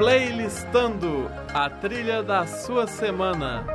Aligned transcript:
Playlistando 0.00 1.30
a 1.52 1.68
trilha 1.68 2.22
da 2.22 2.46
sua 2.46 2.86
semana. 2.86 3.66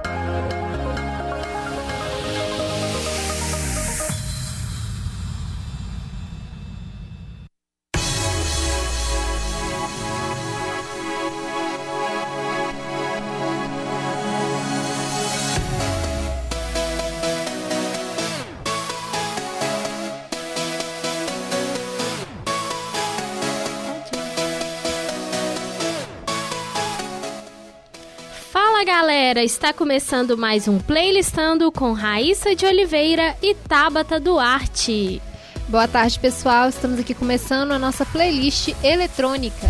Galera, 29.35 29.43
está 29.43 29.73
começando 29.73 30.37
mais 30.37 30.65
um 30.65 30.79
Playlistando 30.79 31.69
com 31.69 31.91
Raíssa 31.91 32.55
de 32.55 32.65
Oliveira 32.65 33.35
e 33.43 33.53
Tabata 33.53 34.17
Duarte. 34.17 35.21
Boa 35.67 35.89
tarde, 35.89 36.17
pessoal. 36.17 36.69
Estamos 36.69 36.97
aqui 37.01 37.13
começando 37.13 37.73
a 37.73 37.79
nossa 37.79 38.05
playlist 38.05 38.69
eletrônica, 38.81 39.69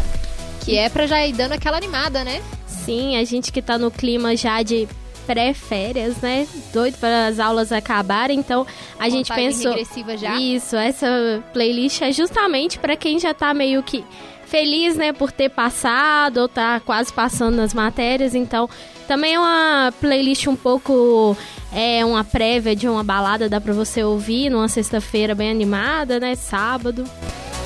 que 0.63 0.77
é 0.77 0.87
para 0.87 1.07
já 1.07 1.25
ir 1.25 1.33
dando 1.33 1.53
aquela 1.53 1.77
animada, 1.77 2.23
né? 2.23 2.43
Sim, 2.67 3.17
a 3.17 3.23
gente 3.23 3.51
que 3.51 3.59
tá 3.59 3.75
no 3.75 3.89
clima 3.89 4.35
já 4.35 4.61
de 4.61 4.87
pré-férias, 5.25 6.17
né? 6.17 6.47
Doido 6.71 6.99
para 6.99 7.25
as 7.25 7.39
aulas 7.39 7.71
acabarem, 7.71 8.37
então 8.37 8.67
a 8.99 9.09
gente 9.09 9.33
pensou 9.33 9.73
já. 10.15 10.39
Isso, 10.39 10.75
essa 10.75 11.43
playlist 11.53 12.03
é 12.03 12.11
justamente 12.11 12.77
para 12.77 12.95
quem 12.95 13.17
já 13.17 13.33
tá 13.33 13.51
meio 13.51 13.81
que 13.81 14.05
feliz, 14.45 14.95
né, 14.95 15.11
por 15.11 15.31
ter 15.31 15.49
passado 15.49 16.37
ou 16.37 16.47
tá 16.47 16.79
quase 16.79 17.11
passando 17.11 17.55
nas 17.55 17.73
matérias, 17.73 18.35
então 18.35 18.69
também 19.07 19.35
é 19.35 19.39
uma 19.39 19.93
playlist 19.99 20.47
um 20.47 20.55
pouco 20.55 21.35
é 21.73 22.05
uma 22.05 22.23
prévia 22.23 22.75
de 22.75 22.87
uma 22.87 23.03
balada, 23.03 23.49
dá 23.49 23.59
para 23.59 23.73
você 23.73 24.03
ouvir 24.03 24.49
numa 24.49 24.67
sexta-feira 24.67 25.35
bem 25.35 25.51
animada, 25.51 26.19
né, 26.19 26.35
sábado. 26.35 27.03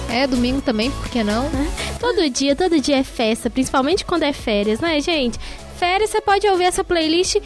É, 0.10 0.26
domingo 0.26 0.62
também, 0.62 0.90
por 0.90 1.08
que 1.10 1.24
não? 1.24 1.46
É. 1.46 2.00
Todo 2.00 2.28
dia, 2.30 2.56
todo 2.56 2.80
dia 2.80 2.98
é 2.98 3.04
festa, 3.04 3.50
principalmente 3.50 4.04
quando 4.04 4.24
é 4.24 4.34
férias, 4.34 4.80
né, 4.80 5.00
gente? 5.00 5.38
Férias 5.78 6.10
você 6.10 6.20
pode 6.20 6.48
ouvir 6.48 6.66
essa 6.66 6.84
playlist 6.84 7.38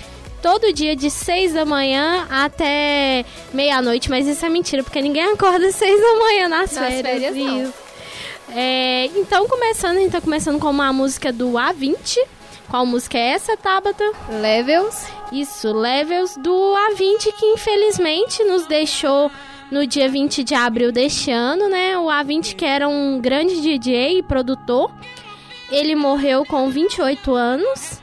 todo 0.42 0.72
dia 0.72 0.96
de 0.96 1.10
6 1.10 1.54
da 1.54 1.66
manhã 1.66 2.26
até 2.30 3.26
meia-noite, 3.54 4.10
mas 4.10 4.26
isso 4.28 4.46
é 4.46 4.50
mentira, 4.50 4.84
porque 4.84 5.02
ninguém 5.02 5.24
acorda 5.24 5.68
às 5.68 5.76
6 5.76 6.02
da 6.02 6.20
manhã 6.20 6.48
nas, 6.48 6.72
nas 6.72 6.94
férias. 6.94 7.34
férias 7.34 7.36
não. 7.36 7.74
É, 8.56 9.06
então, 9.16 9.48
começando, 9.48 9.98
a 9.98 10.00
gente 10.00 10.12
tá 10.12 10.22
começando 10.22 10.60
com 10.60 10.70
uma 10.70 10.94
música 10.94 11.32
do 11.34 11.54
A20. 11.54 12.20
Qual 12.70 12.86
música 12.86 13.18
é 13.18 13.32
essa, 13.32 13.56
Tabata? 13.56 14.04
Levels. 14.42 15.06
Isso, 15.32 15.72
Levels 15.72 16.36
do 16.38 16.52
A20, 16.52 17.34
que 17.38 17.46
infelizmente 17.46 18.44
nos 18.44 18.66
deixou 18.68 19.32
no 19.72 19.88
dia 19.88 20.08
20 20.08 20.44
de 20.44 20.54
abril 20.54 20.92
deste 20.92 21.32
ano, 21.32 21.70
né? 21.70 21.98
O 21.98 22.06
A20, 22.06 22.56
que 22.56 22.66
era 22.66 22.88
um 22.88 23.20
grande 23.20 23.62
DJ 23.62 24.20
e 24.20 24.24
produtor, 24.24 24.92
ele 25.72 25.96
morreu 25.96 26.46
com 26.46 26.70
28 26.70 27.34
anos 27.34 28.02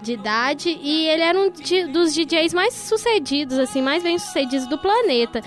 de 0.00 0.12
idade 0.12 0.78
e 0.80 1.08
ele 1.08 1.22
era 1.22 1.38
um 1.38 1.50
dos 1.90 2.14
DJs 2.14 2.54
mais 2.54 2.74
sucedidos, 2.74 3.58
assim, 3.58 3.82
mais 3.82 4.02
bem 4.02 4.18
sucedidos 4.18 4.66
do 4.66 4.78
planeta. 4.78 5.42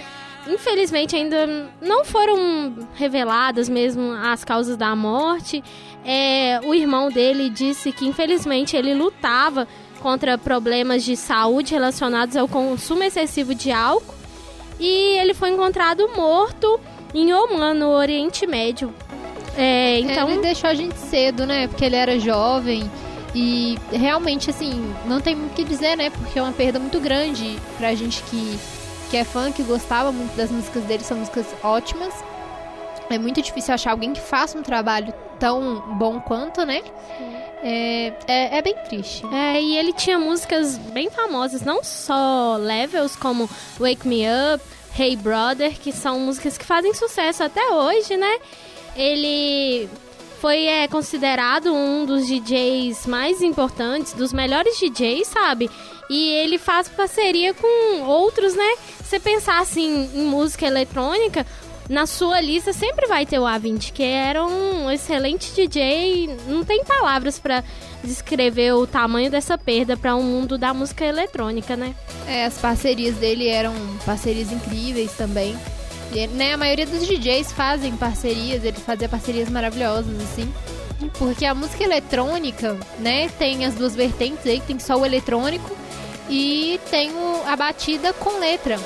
Infelizmente 0.48 1.16
ainda 1.16 1.70
não 1.80 2.04
foram 2.04 2.74
reveladas 2.96 3.70
mesmo 3.70 4.12
as 4.14 4.44
causas 4.44 4.76
da 4.76 4.96
morte. 4.96 5.64
É, 6.06 6.60
o 6.64 6.74
irmão 6.74 7.10
dele 7.10 7.50
disse 7.50 7.92
que 7.92 8.08
infelizmente 8.08 8.76
ele 8.76 8.94
lutava 8.94 9.68
contra 10.02 10.38
problemas 10.38 11.04
de 11.04 11.16
saúde 11.16 11.74
relacionados 11.74 12.36
ao 12.36 12.48
consumo 12.48 13.04
excessivo 13.04 13.54
de 13.54 13.72
álcool 13.72 14.16
e 14.80 15.20
ele 15.20 15.34
foi 15.34 15.52
encontrado 15.52 16.10
morto 16.16 16.80
em 17.14 17.32
Oman, 17.32 17.76
no 17.76 17.90
Oriente 17.90 18.48
Médio. 18.48 18.94
É, 19.56 20.00
então 20.00 20.30
ele 20.30 20.42
deixou 20.42 20.70
a 20.70 20.74
gente 20.74 20.98
cedo, 20.98 21.46
né? 21.46 21.68
Porque 21.68 21.86
ele 21.86 21.96
era 21.96 22.18
jovem 22.20 22.90
e 23.36 23.78
realmente 23.92 24.50
assim 24.50 24.94
não 25.06 25.22
tem 25.22 25.36
muito 25.36 25.52
o 25.52 25.56
que 25.56 25.64
dizer, 25.64 25.96
né? 25.96 26.10
Porque 26.10 26.40
é 26.40 26.42
uma 26.42 26.52
perda 26.52 26.80
muito 26.80 27.00
grande 27.00 27.60
pra 27.78 27.94
gente 27.94 28.24
que 28.24 28.58
que 29.12 29.18
é 29.18 29.26
fã, 29.26 29.52
que 29.52 29.62
gostava 29.62 30.10
muito 30.10 30.34
das 30.38 30.50
músicas 30.50 30.84
dele, 30.86 31.04
são 31.04 31.18
músicas 31.18 31.46
ótimas. 31.62 32.14
É 33.10 33.20
muito 33.20 33.42
difícil 33.42 33.74
achar 33.74 33.92
alguém 33.92 34.14
que 34.14 34.22
faça 34.22 34.58
um 34.58 34.64
trabalho 34.64 35.14
tão 35.42 35.82
bom 35.98 36.22
quanto, 36.22 36.64
né? 36.64 36.84
É, 37.64 38.14
é, 38.28 38.58
é, 38.58 38.62
bem 38.62 38.76
triste. 38.88 39.26
É, 39.34 39.60
e 39.60 39.76
ele 39.76 39.92
tinha 39.92 40.20
músicas 40.20 40.78
bem 40.78 41.10
famosas, 41.10 41.64
não 41.64 41.84
só 41.84 42.58
levels 42.58 43.16
como 43.16 43.50
Wake 43.80 44.08
Me 44.08 44.24
Up, 44.54 44.64
Hey 44.98 45.16
Brother, 45.16 45.80
que 45.80 45.92
são 45.92 46.20
músicas 46.20 46.60
que 46.60 46.66
fazem 46.66 46.94
sucesso 46.94 47.44
até 47.44 47.72
hoje, 47.72 48.16
né? 48.18 48.40
Ele 48.96 49.90
foi 50.40 50.66
é, 50.66 50.88
considerado 50.88 51.74
um 51.74 52.06
dos 52.06 52.28
DJs 52.28 53.08
mais 53.08 53.42
importantes, 53.42 54.14
dos 54.14 54.32
melhores 54.32 54.78
DJs, 54.78 55.28
sabe? 55.28 55.72
E 56.08 56.30
ele 56.34 56.60
faz 56.60 56.88
parceria 56.88 57.54
com 57.54 58.02
outros, 58.04 58.54
né? 58.54 58.76
Você 59.04 59.20
pensar 59.20 59.60
assim 59.60 60.10
em 60.14 60.26
música 60.26 60.68
eletrônica, 60.68 61.46
na 61.92 62.06
sua 62.06 62.40
lista 62.40 62.72
sempre 62.72 63.06
vai 63.06 63.26
ter 63.26 63.38
o 63.38 63.44
A20, 63.44 63.92
que 63.92 64.02
era 64.02 64.46
um 64.46 64.90
excelente 64.90 65.52
DJ. 65.54 66.30
Não 66.48 66.64
tem 66.64 66.86
palavras 66.86 67.38
para 67.38 67.64
descrever 68.02 68.72
o 68.74 68.88
tamanho 68.88 69.30
dessa 69.30 69.58
perda 69.58 69.98
para 69.98 70.16
o 70.16 70.20
um 70.20 70.24
mundo 70.24 70.58
da 70.58 70.74
música 70.74 71.04
eletrônica, 71.04 71.76
né? 71.76 71.94
É, 72.26 72.46
as 72.46 72.58
parcerias 72.58 73.16
dele 73.16 73.50
eram 73.50 73.74
parcerias 74.06 74.54
incríveis 74.54 75.12
também. 75.18 75.54
E, 76.14 76.28
né, 76.28 76.54
a 76.54 76.58
maioria 76.58 76.88
dos 76.88 77.06
DJs 77.06 77.52
fazem 77.52 77.96
parcerias, 77.98 78.64
ele 78.64 78.78
fazia 78.78 79.10
parcerias 79.10 79.50
maravilhosas, 79.50 80.16
assim. 80.22 80.52
Porque 81.18 81.46
a 81.46 81.54
música 81.54 81.84
eletrônica, 81.84 82.78
né, 83.00 83.28
tem 83.38 83.66
as 83.66 83.76
duas 83.76 83.94
vertentes 83.94 84.46
aí, 84.46 84.62
tem 84.62 84.80
só 84.80 84.96
o 84.96 85.06
eletrônico 85.06 85.76
e 86.30 86.80
tem 86.90 87.12
o, 87.12 87.44
a 87.46 87.56
batida 87.58 88.14
com 88.14 88.40
letra, 88.40 88.80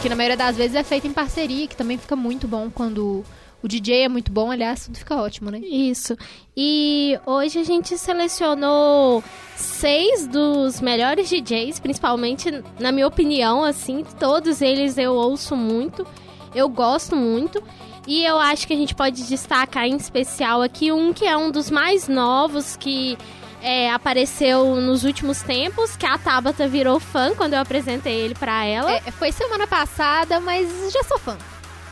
que 0.00 0.08
na 0.08 0.16
maioria 0.16 0.36
das 0.36 0.56
vezes 0.56 0.74
é 0.74 0.84
feita 0.84 1.06
em 1.06 1.12
parceria, 1.12 1.66
que 1.66 1.76
também 1.76 1.98
fica 1.98 2.14
muito 2.14 2.46
bom 2.46 2.70
quando 2.70 3.24
o 3.62 3.66
DJ 3.66 4.04
é 4.04 4.08
muito 4.08 4.30
bom, 4.30 4.50
aliás, 4.50 4.84
tudo 4.84 4.96
fica 4.96 5.16
ótimo, 5.16 5.50
né? 5.50 5.58
Isso. 5.58 6.16
E 6.56 7.18
hoje 7.26 7.58
a 7.58 7.64
gente 7.64 7.98
selecionou 7.98 9.22
seis 9.56 10.28
dos 10.28 10.80
melhores 10.80 11.28
DJs, 11.28 11.80
principalmente, 11.80 12.62
na 12.78 12.92
minha 12.92 13.06
opinião, 13.06 13.64
assim, 13.64 14.04
todos 14.18 14.62
eles 14.62 14.96
eu 14.96 15.14
ouço 15.14 15.56
muito. 15.56 16.06
Eu 16.54 16.68
gosto 16.68 17.16
muito. 17.16 17.62
E 18.06 18.24
eu 18.24 18.38
acho 18.38 18.66
que 18.66 18.72
a 18.72 18.76
gente 18.76 18.94
pode 18.94 19.26
destacar 19.26 19.84
em 19.84 19.96
especial 19.96 20.62
aqui 20.62 20.90
um 20.92 21.12
que 21.12 21.26
é 21.26 21.36
um 21.36 21.50
dos 21.50 21.70
mais 21.70 22.08
novos 22.08 22.76
que 22.76 23.18
é, 23.62 23.90
apareceu 23.92 24.76
nos 24.76 25.04
últimos 25.04 25.42
tempos, 25.42 25.96
que 25.96 26.06
a 26.06 26.16
Tabata 26.18 26.68
virou 26.68 27.00
fã 27.00 27.34
quando 27.34 27.54
eu 27.54 27.60
apresentei 27.60 28.20
ele 28.20 28.34
pra 28.34 28.64
ela. 28.64 28.92
É, 28.92 29.10
foi 29.10 29.32
semana 29.32 29.66
passada, 29.66 30.40
mas 30.40 30.68
já 30.92 31.02
sou 31.02 31.18
fã. 31.18 31.36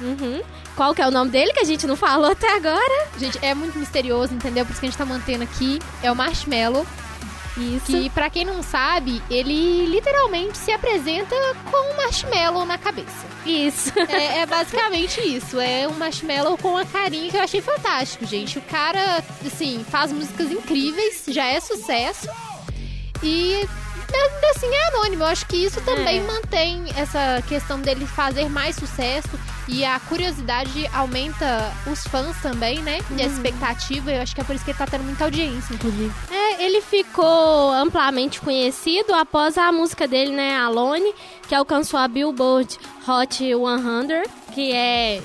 Uhum. 0.01 0.43
Qual 0.77 0.95
que 0.95 1.01
é 1.01 1.09
o 1.09 1.11
nome 1.11 1.31
dele 1.31 1.53
que 1.53 1.61
a 1.61 1.65
gente 1.65 1.87
não 1.87 1.97
falou 1.97 2.31
até 2.31 2.55
agora? 2.55 3.09
Gente, 3.19 3.39
é 3.43 3.55
muito 3.55 3.79
misterioso, 3.79 4.35
entendeu? 4.35 4.65
Por 4.65 4.73
isso 4.73 4.81
que 4.81 4.87
a 4.87 4.91
gente 4.91 4.99
tá 4.99 5.07
mantendo 5.07 5.43
aqui. 5.43 5.79
É 6.03 6.13
o 6.13 6.17
Marshmallow. 6.17 6.87
Isso. 7.57 7.87
Que, 7.87 8.11
pra 8.11 8.29
quem 8.29 8.45
não 8.45 8.63
sabe, 8.63 9.23
ele 9.31 9.87
literalmente 9.87 10.59
se 10.59 10.71
apresenta 10.71 11.35
com 11.71 11.93
um 11.93 11.97
marshmallow 11.97 12.67
na 12.67 12.79
cabeça. 12.79 13.27
Isso. 13.45 13.93
É, 14.09 14.41
é, 14.41 14.47
basicamente 14.47 15.21
isso. 15.21 15.61
É 15.61 15.87
um 15.89 15.93
marshmallow 15.95 16.57
com 16.57 16.77
a 16.77 16.85
carinha 16.85 17.31
que 17.31 17.37
eu 17.37 17.43
achei 17.43 17.61
fantástico, 17.61 18.25
gente. 18.25 18.59
O 18.59 18.63
cara, 18.63 19.23
assim, 19.45 19.85
faz 19.91 20.13
músicas 20.13 20.51
incríveis, 20.51 21.25
já 21.29 21.45
é 21.45 21.61
sucesso. 21.61 22.29
E 23.23 23.67
ainda 24.13 24.51
assim 24.55 24.67
é 24.67 24.89
anônimo. 24.89 25.23
Eu 25.23 25.27
acho 25.29 25.47
que 25.47 25.57
isso 25.57 25.81
também 25.83 26.19
é. 26.19 26.23
mantém 26.23 26.85
essa 26.97 27.43
questão 27.49 27.81
dele 27.81 28.07
fazer 28.07 28.49
mais 28.49 28.77
sucesso 28.77 29.39
e 29.69 29.85
a 29.85 29.99
curiosidade 30.01 30.89
aumenta 30.93 31.73
os 31.91 32.07
fãs 32.07 32.41
também, 32.41 32.81
né? 32.83 32.99
E 33.11 33.23
a 33.23 33.27
uhum. 33.27 33.33
expectativa, 33.33 34.13
eu 34.13 34.23
acho 34.23 34.35
que 34.35 34.41
é 34.41 34.45
por 34.45 34.55
isso 34.55 34.65
que 34.65 34.71
ele 34.71 34.79
tá 34.79 34.87
tendo 34.87 35.05
muita 35.05 35.25
audiência, 35.25 35.75
inclusive. 35.75 36.13
É, 36.31 36.65
ele 36.65 36.81
ficou 36.81 37.73
amplamente 37.73 38.41
conhecido 38.41 39.13
após 39.15 39.59
a 39.59 39.73
música 39.73 40.07
dele, 40.07 40.33
né, 40.33 40.57
Alone, 40.57 41.13
que 41.49 41.55
alcançou 41.55 41.99
a 41.99 42.07
Billboard 42.07 42.79
Hot 43.09 43.35
100, 43.37 44.55
que 44.55 44.73
é 44.73 45.21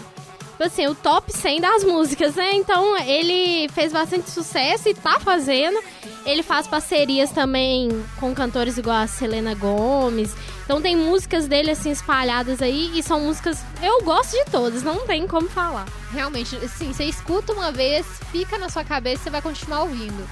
tipo 0.62 0.66
assim, 0.66 0.88
o 0.88 0.94
top 0.94 1.36
100 1.36 1.60
das 1.60 1.84
músicas, 1.84 2.36
né? 2.36 2.54
Então 2.54 2.96
ele 3.00 3.68
fez 3.69 3.92
bastante 3.92 4.30
sucesso 4.30 4.90
e 4.90 4.94
tá 4.94 5.19
fazendo. 5.19 5.80
Ele 6.24 6.44
faz 6.44 6.68
parcerias 6.68 7.31
também 7.31 7.90
com 8.19 8.34
cantores 8.36 8.78
igual 8.78 8.98
a 8.98 9.08
Selena 9.08 9.56
Gomes. 9.56 10.36
Então 10.63 10.80
tem 10.80 10.96
músicas 10.96 11.48
dele 11.48 11.72
assim 11.72 11.90
espalhadas 11.90 12.62
aí 12.62 12.92
e 12.94 13.02
são 13.02 13.22
músicas 13.22 13.63
eu 13.81 14.04
gosto 14.04 14.31
de 14.31 14.52
todas, 14.52 14.84
não 14.84 15.00
tem 15.08 15.25
como 15.25 15.50
falar. 15.50 15.86
Realmente, 16.12 16.56
assim, 16.58 16.94
você 16.94 17.06
escuta 17.06 17.54
uma 17.54 17.72
vez, 17.72 18.06
fica 18.31 18.58
na 18.58 18.69
sua 18.69 18.84
cabeça, 18.84 19.24
você 19.24 19.30
vai 19.31 19.42
continuar 19.42 19.84
ouvindo. 19.84 20.28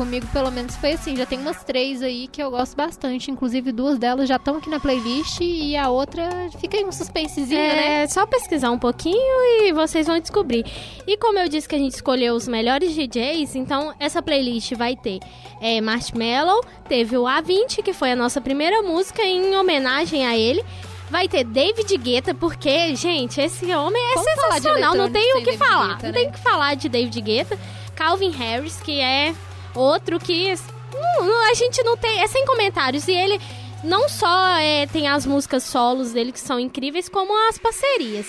Comigo 0.00 0.26
pelo 0.32 0.50
menos 0.50 0.74
foi 0.76 0.92
assim. 0.92 1.14
Já 1.14 1.26
tem 1.26 1.38
umas 1.38 1.62
três 1.62 2.02
aí 2.02 2.26
que 2.26 2.42
eu 2.42 2.50
gosto 2.50 2.74
bastante. 2.74 3.30
Inclusive, 3.30 3.70
duas 3.70 3.98
delas 3.98 4.26
já 4.26 4.36
estão 4.36 4.56
aqui 4.56 4.70
na 4.70 4.80
playlist 4.80 5.40
e 5.42 5.76
a 5.76 5.90
outra 5.90 6.26
fica 6.58 6.78
aí 6.78 6.84
um 6.84 6.92
suspensezinho, 6.92 7.60
é, 7.60 7.74
né? 7.74 8.02
É 8.02 8.06
só 8.06 8.24
pesquisar 8.24 8.70
um 8.70 8.78
pouquinho 8.78 9.42
e 9.62 9.72
vocês 9.74 10.06
vão 10.06 10.18
descobrir. 10.18 10.64
E 11.06 11.18
como 11.18 11.38
eu 11.38 11.48
disse 11.50 11.68
que 11.68 11.74
a 11.74 11.78
gente 11.78 11.92
escolheu 11.92 12.34
os 12.34 12.48
melhores 12.48 12.94
DJs, 12.94 13.54
então 13.56 13.94
essa 14.00 14.22
playlist 14.22 14.72
vai 14.72 14.96
ter 14.96 15.20
é, 15.60 15.82
Marshmallow, 15.82 16.64
teve 16.88 17.18
o 17.18 17.24
A20, 17.24 17.82
que 17.82 17.92
foi 17.92 18.12
a 18.12 18.16
nossa 18.16 18.40
primeira 18.40 18.80
música 18.80 19.22
em 19.22 19.54
homenagem 19.54 20.26
a 20.26 20.34
ele. 20.34 20.64
Vai 21.10 21.28
ter 21.28 21.44
David 21.44 21.94
Guetta, 21.98 22.32
porque, 22.32 22.94
gente, 22.94 23.38
esse 23.38 23.66
homem 23.74 24.02
é 24.12 24.14
Como 24.14 24.24
sensacional. 24.24 24.94
Não 24.94 25.10
tem 25.10 25.34
o 25.34 25.38
que 25.38 25.44
David 25.46 25.58
falar. 25.58 25.88
Guetta, 25.88 26.06
não 26.06 26.12
né? 26.12 26.18
tem 26.20 26.28
o 26.28 26.32
que 26.32 26.38
falar 26.38 26.74
de 26.74 26.88
David 26.88 27.20
Guetta. 27.20 27.58
Calvin 27.96 28.30
Harris, 28.30 28.80
que 28.80 29.00
é 29.00 29.34
outro 29.74 30.18
que 30.18 30.54
não- 30.92 31.50
a 31.50 31.54
gente 31.54 31.82
não 31.82 31.96
tem. 31.96 32.20
É 32.22 32.26
sem 32.26 32.44
comentários. 32.46 33.06
E 33.08 33.12
ele 33.12 33.40
não 33.84 34.08
só 34.08 34.54
é, 34.56 34.86
tem 34.86 35.08
as 35.08 35.24
músicas 35.24 35.62
solos 35.64 36.12
dele 36.12 36.32
que 36.32 36.40
são 36.40 36.58
incríveis, 36.60 37.08
como 37.08 37.32
as 37.48 37.58
parcerias. 37.58 38.26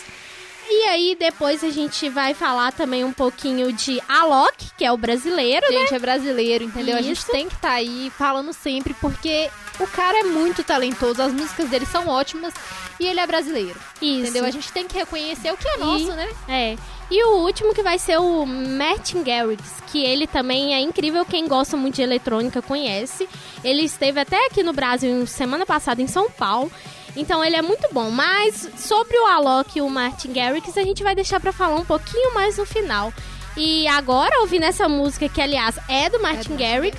E 0.74 0.84
aí, 0.86 1.18
depois 1.20 1.64
a 1.66 1.70
gente 1.70 2.08
vai 2.08 2.34
falar 2.34 2.72
também 2.72 3.04
um 3.04 3.12
pouquinho 3.12 3.74
de 3.74 4.02
Alok, 4.08 4.70
que 4.78 4.86
é 4.86 4.92
o 4.92 4.96
brasileiro, 4.96 5.66
né? 5.70 5.80
Gente, 5.80 5.96
é 5.96 6.00
brasileiro, 6.00 6.64
entendeu? 6.64 6.96
A 6.96 7.02
gente 7.02 7.18
Isso. 7.18 7.32
tem 7.32 7.50
que 7.50 7.56
estar 7.56 7.74
aí 7.74 8.10
falando 8.18 8.54
sempre, 8.54 8.94
porque 8.94 9.50
o 9.82 9.88
cara 9.88 10.20
é 10.20 10.24
muito 10.24 10.64
talentoso, 10.64 11.22
as 11.22 11.34
músicas 11.34 11.68
dele 11.68 11.86
são 11.86 12.08
ótimas 12.08 12.54
e 13.00 13.06
ele 13.06 13.20
é 13.20 13.28
brasileiro. 13.28 13.78
Isso. 14.02 14.22
Entendeu? 14.22 14.46
A 14.46 14.52
gente 14.52 14.72
tem 14.72 14.88
que 14.88 14.96
reconhecer 14.96 15.52
o 15.52 15.58
que 15.58 15.68
é 15.68 15.78
nosso, 15.78 16.14
né? 16.14 16.30
É. 16.48 16.78
E 17.12 17.22
o 17.26 17.40
último 17.40 17.74
que 17.74 17.84
vai 17.84 18.00
ser 18.00 18.18
o 18.20 18.46
Martin 18.46 19.22
Garrix, 19.22 19.62
que 19.88 20.02
ele 20.02 20.26
também 20.26 20.74
é 20.74 20.80
incrível, 20.80 21.26
quem 21.26 21.46
gosta 21.46 21.76
muito 21.76 21.96
de 21.96 22.02
eletrônica 22.02 22.62
conhece. 22.62 23.28
Ele 23.62 23.82
esteve 23.82 24.22
até 24.22 24.46
aqui 24.46 24.64
no 24.64 24.72
Brasil 24.72 25.28
semana 25.28 25.66
passada 25.66 26.02
em 26.02 26.08
São 26.08 26.32
Paulo. 26.32 26.72
Então 27.14 27.44
ele 27.44 27.58
é 27.58 27.62
muito 27.62 27.86
bom. 27.92 28.10
Mas 28.10 28.66
sobre 28.78 29.18
o 29.18 29.26
Alok 29.26 29.78
e 29.78 29.82
o 29.82 29.90
Martin 29.90 30.32
Garrix, 30.32 30.78
a 30.78 30.84
gente 30.84 31.04
vai 31.04 31.14
deixar 31.14 31.42
pra 31.42 31.52
falar 31.52 31.76
um 31.76 31.84
pouquinho 31.84 32.34
mais 32.34 32.58
no 32.58 32.66
final. 32.66 33.14
E 33.58 33.86
agora, 33.90 34.40
ouvindo 34.40 34.64
essa 34.64 34.88
música, 34.88 35.28
que 35.28 35.42
aliás 35.42 35.78
é 35.90 36.10
do 36.10 36.22
Martin 36.22 36.56
Garrix, 36.56 36.98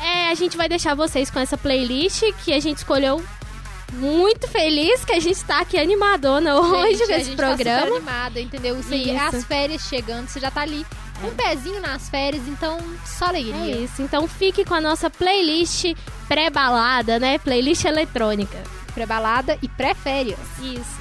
é, 0.00 0.30
a 0.30 0.34
gente 0.34 0.56
vai 0.56 0.68
deixar 0.68 0.96
vocês 0.96 1.30
com 1.30 1.38
essa 1.38 1.56
playlist 1.56 2.24
que 2.44 2.52
a 2.52 2.58
gente 2.58 2.78
escolheu 2.78 3.22
muito 3.92 4.46
feliz 4.48 5.04
que 5.04 5.12
a 5.12 5.20
gente 5.20 5.42
tá 5.44 5.60
aqui 5.60 5.78
animadona 5.78 6.56
hoje 6.60 6.98
Gente, 6.98 7.02
a 7.12 7.16
nesse 7.16 7.30
gente 7.30 7.36
Tá 7.36 7.46
programa. 7.48 7.80
super 7.86 7.96
animada, 7.96 8.40
entendeu? 8.40 8.78
Isso 8.78 8.92
aí, 8.92 9.10
é 9.10 9.14
Isso. 9.26 9.36
as 9.36 9.44
férias 9.44 9.82
chegando, 9.82 10.28
você 10.28 10.38
já 10.40 10.50
tá 10.50 10.60
ali. 10.62 10.86
Um 11.24 11.34
pezinho 11.34 11.80
nas 11.80 12.08
férias, 12.08 12.46
então 12.46 12.78
só 13.04 13.26
É 13.26 13.28
alegria. 13.30 13.76
isso, 13.76 14.00
então 14.02 14.28
fique 14.28 14.64
com 14.64 14.74
a 14.74 14.80
nossa 14.80 15.10
playlist 15.10 15.86
pré-balada, 16.28 17.18
né? 17.18 17.38
Playlist 17.38 17.84
eletrônica. 17.84 18.56
Pré-balada 18.94 19.58
e 19.60 19.68
pré-férias. 19.68 20.38
Isso. 20.62 20.98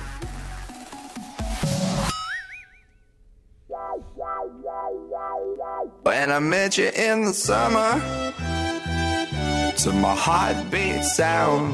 When 6.04 6.32
I 6.32 6.40
met 6.40 6.78
you 6.78 6.88
in 6.88 7.26
the 7.26 7.34
summer, 7.34 8.02
to 9.84 9.94
my 9.94 10.16
heartbeat 10.16 11.04
sound, 11.06 11.74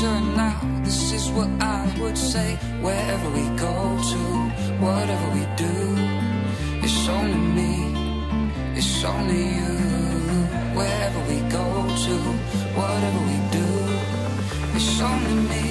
sure 0.00 0.20
now 0.34 0.58
this 0.82 1.12
is 1.12 1.30
what 1.36 1.50
I 1.60 1.80
would 2.00 2.16
say 2.16 2.50
wherever 2.80 3.28
we 3.38 3.44
go 3.66 3.74
to, 4.12 4.22
whatever 4.86 5.26
we 5.36 5.44
do. 5.64 5.74
It's 6.84 7.08
only 7.16 7.42
me, 7.58 7.72
it's 8.78 9.04
only 9.04 9.44
you. 9.58 9.74
Wherever 10.78 11.20
we 11.30 11.38
go 11.58 11.66
to, 12.04 12.16
whatever 12.80 13.20
we 13.30 13.38
do, 13.58 13.68
it's 14.76 15.00
only 15.10 15.36
me, 15.50 15.64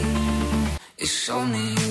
it's 0.99 1.29
only 1.29 1.65
you. 1.81 1.88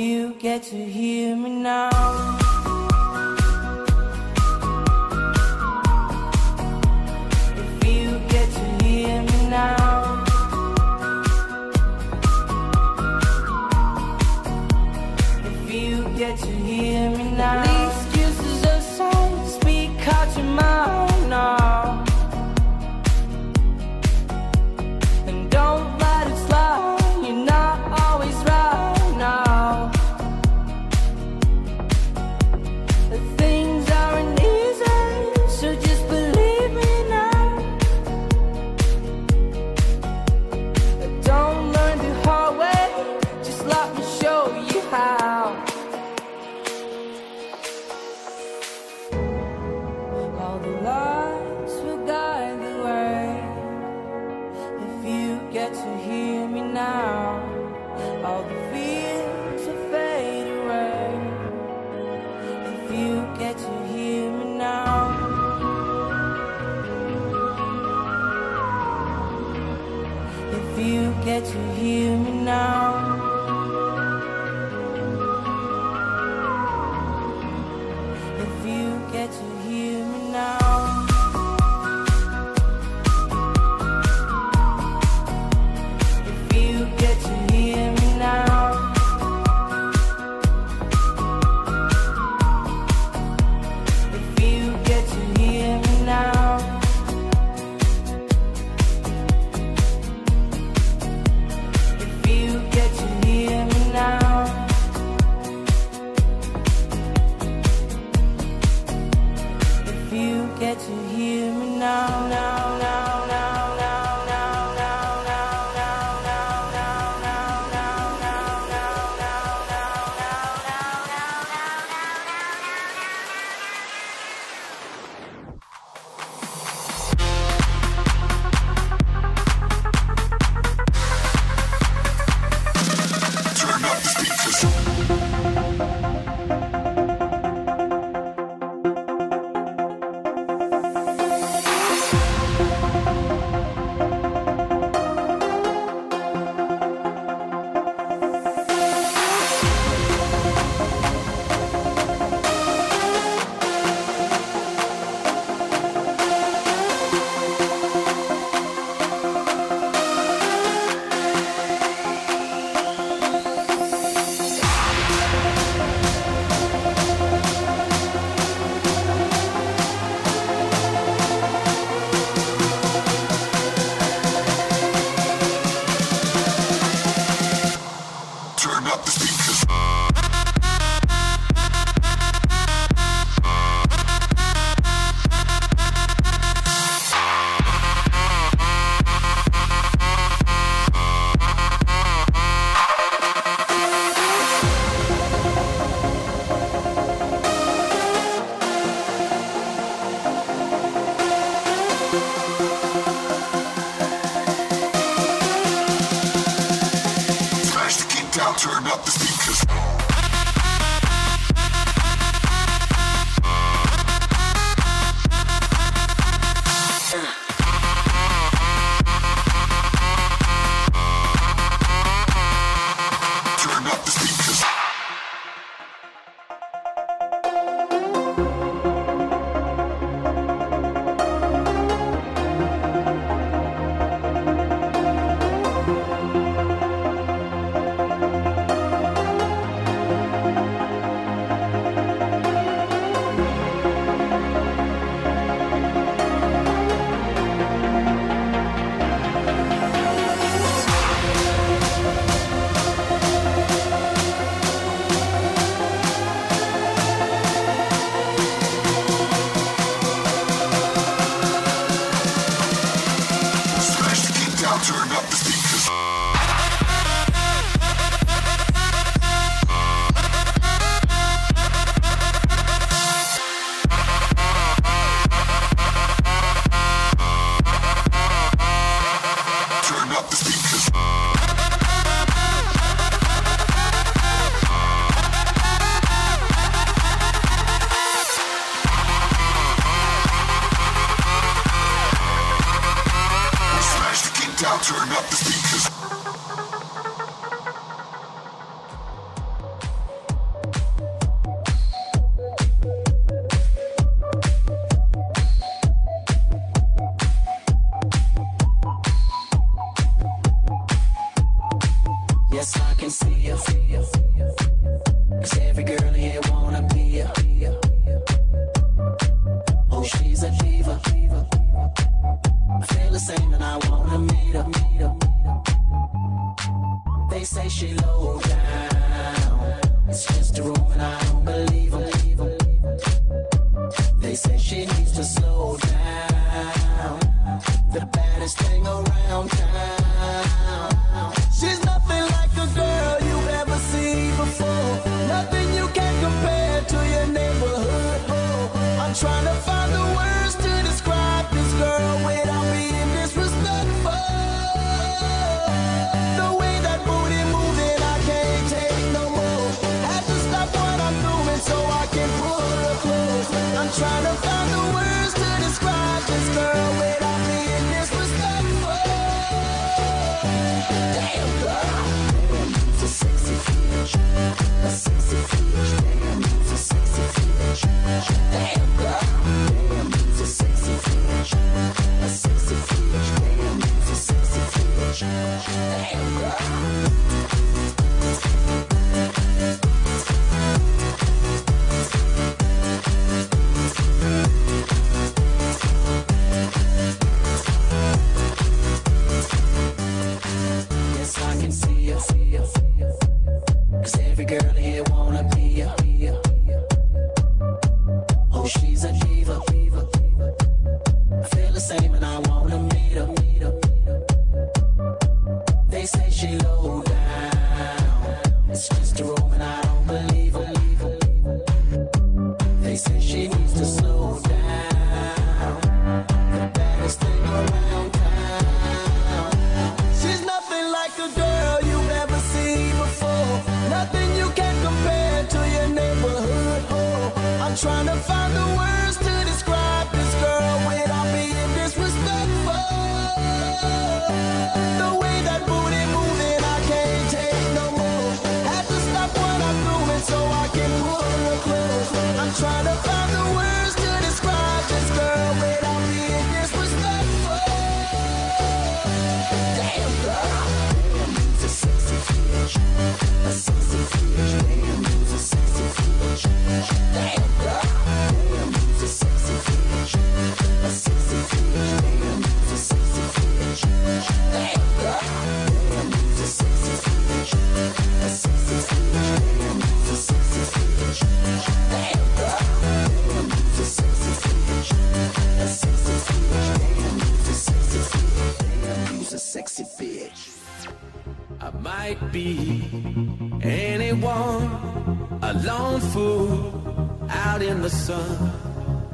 You 0.00 0.34
get 0.34 0.62
to 0.62 0.76
hear 0.76 1.36
me 1.36 1.50
now. 1.50 2.29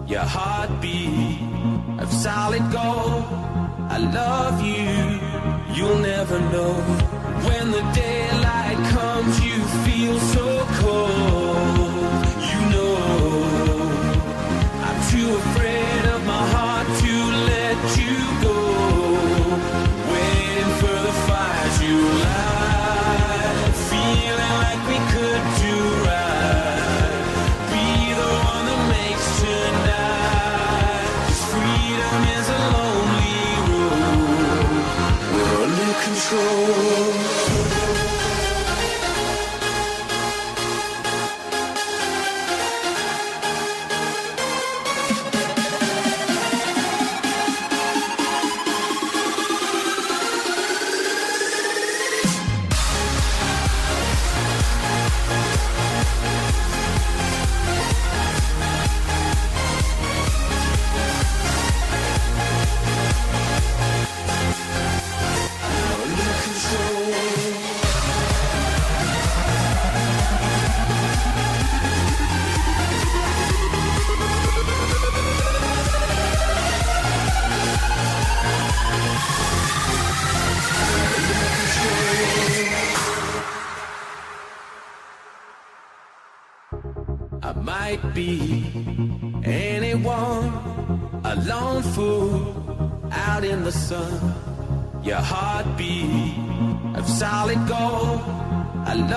your 0.06 0.26
heartbeat 0.36 1.40
of 2.00 2.12
solid 2.12 2.64
gold. 2.72 3.24
I 3.88 3.98
love 3.98 4.60
you, 4.62 5.74
you'll 5.74 5.98
never 5.98 6.38
know. 6.52 6.74
When 7.46 7.70
the 7.70 7.84
daylight 7.94 8.78
comes, 8.96 9.34
you 9.44 9.58
feel 9.84 10.18
so 10.18 10.66
cold. 10.80 11.45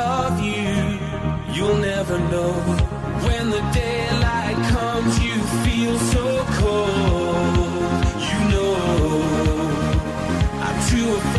of 0.10 0.40
you, 0.44 1.00
you'll 1.54 1.78
never 1.78 2.18
know. 2.32 2.54
When 3.28 3.50
the 3.56 3.64
daylight 3.74 4.58
comes, 4.76 5.14
you 5.24 5.36
feel 5.66 5.98
so 6.16 6.26
cold. 6.62 8.02
You 8.30 8.40
know, 8.52 8.72
I'm 10.66 10.78
too 10.90 11.08
afraid. 11.16 11.39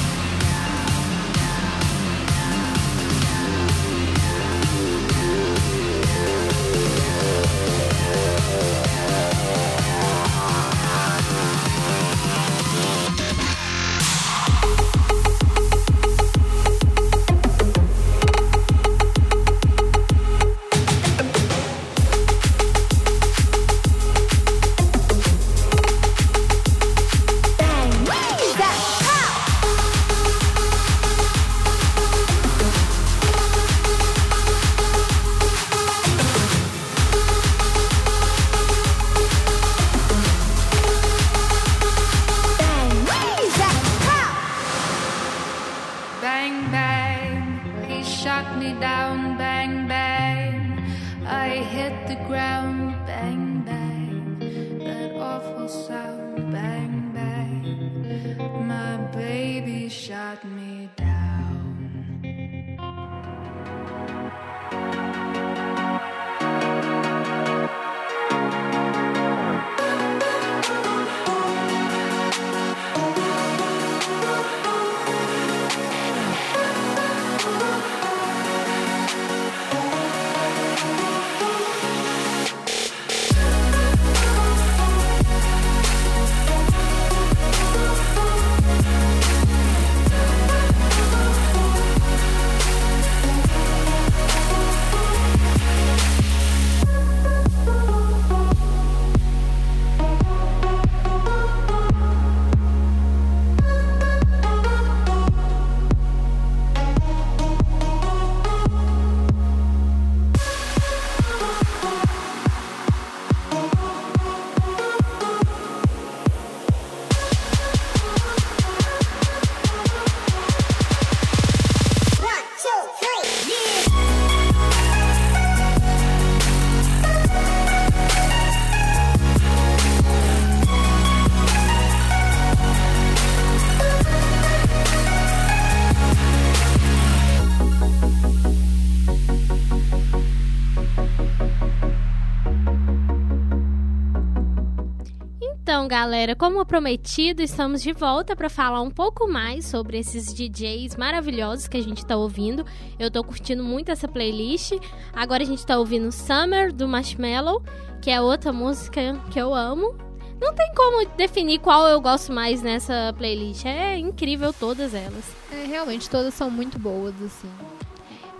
galera, 145.91 146.37
como 146.37 146.65
prometido, 146.65 147.41
estamos 147.41 147.81
de 147.81 147.91
volta 147.91 148.33
para 148.33 148.49
falar 148.49 148.81
um 148.81 148.89
pouco 148.89 149.27
mais 149.27 149.65
sobre 149.65 149.99
esses 149.99 150.33
DJs 150.33 150.95
maravilhosos 150.95 151.67
que 151.67 151.75
a 151.75 151.83
gente 151.83 152.05
tá 152.05 152.15
ouvindo. 152.15 152.65
Eu 152.97 153.11
tô 153.11 153.21
curtindo 153.21 153.61
muito 153.61 153.91
essa 153.91 154.07
playlist. 154.07 154.71
Agora 155.11 155.43
a 155.43 155.45
gente 155.45 155.65
tá 155.65 155.77
ouvindo 155.77 156.09
Summer 156.09 156.71
do 156.71 156.87
Marshmello, 156.87 157.61
que 158.01 158.09
é 158.09 158.21
outra 158.21 158.53
música 158.53 159.21
que 159.33 159.37
eu 159.37 159.53
amo. 159.53 159.93
Não 160.39 160.55
tem 160.55 160.73
como 160.73 161.05
definir 161.17 161.59
qual 161.59 161.85
eu 161.89 161.99
gosto 161.99 162.31
mais 162.31 162.61
nessa 162.61 163.13
playlist. 163.17 163.65
É 163.65 163.97
incrível 163.97 164.53
todas 164.53 164.93
elas. 164.93 165.25
É, 165.51 165.65
realmente, 165.65 166.09
todas 166.09 166.33
são 166.33 166.49
muito 166.49 166.79
boas, 166.79 167.21
assim. 167.21 167.51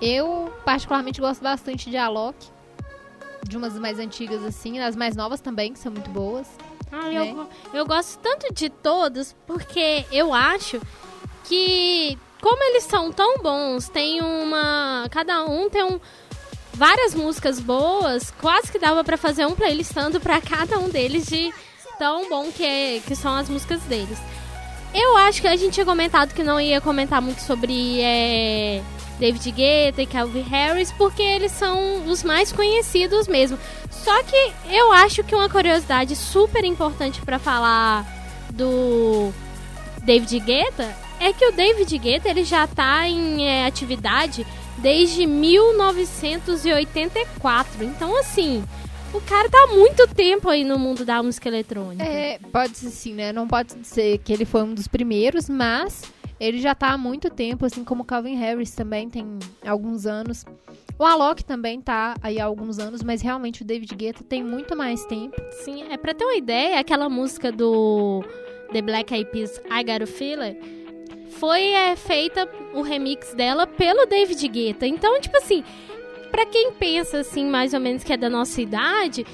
Eu, 0.02 0.54
particularmente, 0.64 1.20
gosto 1.20 1.44
bastante 1.44 1.90
de 1.90 1.98
Alok. 1.98 2.38
De 3.44 3.58
umas 3.58 3.78
mais 3.78 4.00
antigas, 4.00 4.42
assim. 4.42 4.80
As 4.80 4.96
mais 4.96 5.18
novas 5.18 5.42
também, 5.42 5.74
que 5.74 5.80
são 5.80 5.92
muito 5.92 6.10
boas. 6.12 6.48
Ah, 6.92 7.10
né? 7.10 7.32
eu, 7.32 7.50
eu 7.74 7.86
gosto 7.86 8.20
tanto 8.20 8.54
de 8.54 8.70
todos 8.70 9.36
porque 9.48 10.06
eu 10.12 10.34
acho 10.34 10.82
que, 11.46 12.18
como 12.42 12.64
eles 12.64 12.84
são 12.84 13.12
tão 13.12 13.38
bons, 13.38 13.90
tem 13.90 14.22
uma. 14.22 15.08
Cada 15.10 15.44
um 15.46 15.70
tem 15.70 15.84
um. 15.84 16.00
Várias 16.74 17.14
músicas 17.14 17.60
boas, 17.60 18.32
quase 18.40 18.72
que 18.72 18.80
dava 18.80 19.04
pra 19.04 19.18
fazer 19.18 19.46
um 19.46 19.56
playlistando 19.56 20.20
pra 20.20 20.40
cada 20.40 20.80
um 20.80 20.90
deles 20.90 21.26
de 21.26 21.54
tão 22.00 22.30
bom 22.30 22.50
que, 22.52 22.64
é, 22.64 23.00
que 23.06 23.16
são 23.16 23.36
as 23.36 23.50
músicas 23.50 23.82
deles. 23.84 24.18
Eu 24.94 25.16
acho 25.18 25.42
que 25.42 25.48
a 25.48 25.56
gente 25.56 25.74
tinha 25.74 25.86
comentado 25.86 26.34
que 26.34 26.44
não 26.44 26.60
ia 26.60 26.82
comentar 26.82 27.22
muito 27.22 27.42
sobre 27.42 28.02
é, 28.02 28.82
David 29.22 29.50
Guetta 29.52 30.02
e 30.02 30.08
Calvin 30.08 30.42
Harris, 30.42 30.92
porque 30.94 31.22
eles 31.22 31.52
são 31.52 32.08
os 32.08 32.24
mais 32.24 32.52
conhecidos 32.52 33.28
mesmo. 33.28 33.56
Só 33.92 34.24
que 34.24 34.52
eu 34.68 34.92
acho 34.92 35.24
que 35.24 35.36
uma 35.36 35.48
curiosidade 35.48 36.16
super 36.16 36.66
importante 36.66 37.22
para 37.22 37.38
falar 37.38 38.04
do 38.52 39.32
David 40.02 40.40
Guetta 40.40 40.96
é 41.20 41.32
que 41.32 41.46
o 41.46 41.52
David 41.52 41.96
Guetta 42.00 42.30
ele 42.30 42.44
já 42.44 42.66
tá 42.66 43.08
em 43.08 43.48
é, 43.48 43.68
atividade 43.68 44.44
desde 44.80 45.28
1984. 45.28 47.84
Então, 47.84 48.20
assim, 48.20 48.64
o 49.14 49.22
cara 49.22 49.48
tá 49.52 49.66
há 49.66 49.68
muito 49.68 50.08
tempo 50.08 50.50
aí 50.50 50.64
no 50.64 50.80
mundo 50.80 51.06
da 51.06 51.22
música 51.22 51.48
eletrônica. 51.48 52.04
É, 52.04 52.40
pode 52.52 52.76
ser 52.76 52.90
sim, 52.90 53.14
né? 53.14 53.32
Não 53.32 53.48
pode 53.48 53.76
ser 53.84 54.18
que 54.18 54.34
ele 54.34 54.46
foi 54.46 54.64
um 54.64 54.74
dos 54.74 54.88
primeiros, 54.88 55.48
mas 55.48 56.12
ele 56.42 56.60
já 56.60 56.74
tá 56.74 56.90
há 56.90 56.98
muito 56.98 57.30
tempo, 57.30 57.68
assim 57.68 57.84
como 57.84 58.02
o 58.02 58.06
Calvin 58.06 58.36
Harris 58.36 58.72
também 58.72 59.08
tem 59.08 59.38
alguns 59.64 60.08
anos. 60.08 60.44
O 60.98 61.06
Alok 61.06 61.46
também 61.46 61.80
tá 61.80 62.16
aí 62.20 62.40
há 62.40 62.46
alguns 62.46 62.80
anos, 62.80 63.04
mas 63.04 63.22
realmente 63.22 63.62
o 63.62 63.66
David 63.66 63.94
Guetta 63.94 64.24
tem 64.24 64.44
muito 64.44 64.76
mais 64.76 65.06
tempo. 65.06 65.40
Sim, 65.64 65.84
é 65.92 65.98
pra 65.98 66.16
ter 66.16 66.26
uma 66.26 66.36
ideia, 66.36 66.80
aquela 66.80 67.08
música 67.08 67.52
do 67.52 68.24
The 68.74 68.82
Black 68.82 69.14
Eyed 69.14 69.30
Peas, 69.30 69.62
I 69.70 69.84
Got 69.84 70.02
a 70.02 70.08
Feeling, 70.08 70.58
foi 71.38 71.62
é, 71.74 71.96
feita 71.96 72.50
o 72.74 72.82
remix 72.82 73.36
dela 73.36 73.68
pelo 73.68 74.08
David 74.08 74.48
Guetta. 74.48 74.88
Então, 74.88 75.22
tipo 75.22 75.38
assim, 75.38 75.64
pra 76.32 76.48
quem 76.48 76.72
pensa 76.72 77.20
assim, 77.20 77.46
mais 77.46 77.76
ou 77.76 77.80
menos 77.80 78.04
que 78.04 78.14
é 78.14 78.18
da 78.18 78.32
nossa 78.32 78.60
idade, 78.60 79.28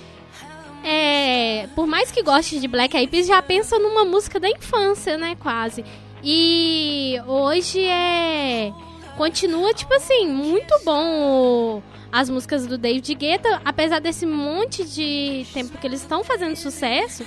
é, 0.84 1.70
por 1.74 1.88
mais 1.88 2.12
que 2.12 2.22
goste 2.22 2.60
de 2.60 2.68
Black 2.68 2.98
Eyed 2.98 3.10
Peas, 3.10 3.28
já 3.28 3.42
pensa 3.42 3.80
numa 3.80 4.04
música 4.04 4.42
da 4.42 4.50
infância, 4.50 5.18
né, 5.18 5.38
quase. 5.40 5.86
E 6.24 7.16
hoje 7.26 7.82
é 7.86 8.74
continua 9.18 9.74
tipo 9.74 9.94
assim, 9.96 10.28
muito 10.28 10.74
bom 10.86 11.82
as 12.12 12.30
músicas 12.30 12.66
do 12.66 12.78
David 12.78 13.14
Guetta, 13.16 13.62
apesar 13.66 14.00
desse 14.00 14.26
monte 14.26 14.86
de 14.86 15.46
tempo 15.54 15.78
que 15.78 15.86
eles 15.86 16.02
estão 16.02 16.24
fazendo 16.24 16.56
sucesso, 16.56 17.26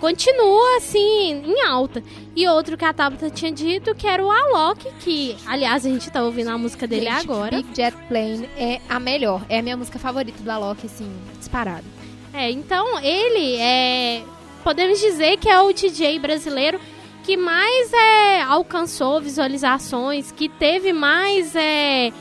continua 0.00 0.76
assim 0.76 1.42
em 1.44 1.60
alta. 1.66 2.02
E 2.36 2.46
outro 2.46 2.76
que 2.76 2.84
a 2.84 2.92
Tabata 2.92 3.30
tinha 3.30 3.50
dito 3.50 3.94
que 3.94 4.06
era 4.06 4.24
o 4.24 4.30
Alok, 4.30 4.90
que 5.00 5.36
aliás 5.46 5.84
a 5.84 5.88
gente 5.88 6.10
tá 6.10 6.22
ouvindo 6.22 6.50
a 6.50 6.58
música 6.58 6.86
dele 6.86 7.06
Gente, 7.06 7.24
agora. 7.24 7.56
Big 7.56 7.68
Jet 7.74 7.96
Plane 8.08 8.48
é 8.56 8.80
a 8.88 9.00
melhor. 9.00 9.44
É 9.48 9.58
a 9.58 9.62
minha 9.62 9.76
música 9.76 9.98
favorita 9.98 10.42
do 10.42 10.50
Alok, 10.50 10.86
assim, 10.86 11.10
disparado. 11.38 11.84
É, 12.32 12.50
então 12.50 13.00
ele 13.00 13.56
é. 13.56 14.22
Podemos 14.62 14.98
dizer 15.00 15.36
que 15.36 15.48
é 15.48 15.60
o 15.60 15.72
DJ 15.72 16.18
brasileiro 16.18 16.80
que 17.24 17.38
mais 17.38 17.90
é, 17.92 18.42
alcançou 18.42 19.18
visualizações, 19.18 20.30
que 20.30 20.46
teve 20.46 20.92
mais 20.92 21.56
é, 21.56 22.12